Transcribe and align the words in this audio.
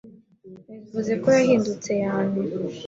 ivuze 0.89 1.13
ko 1.21 1.27
wahindutse 1.35 1.91
yane 2.03 2.41